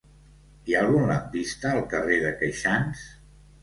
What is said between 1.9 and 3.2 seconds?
carrer de Queixans?